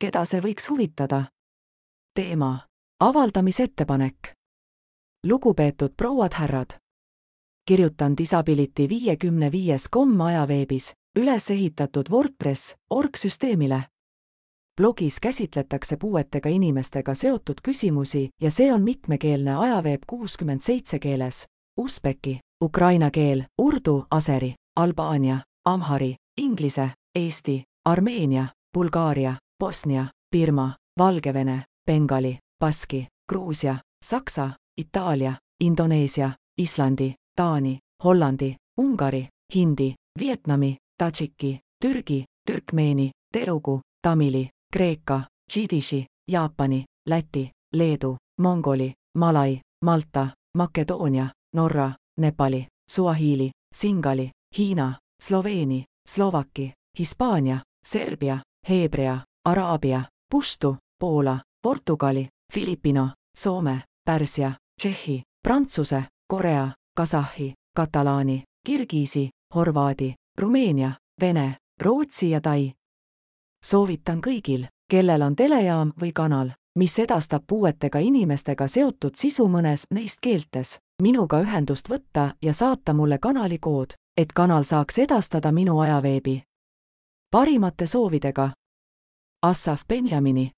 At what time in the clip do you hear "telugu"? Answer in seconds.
43.32-43.80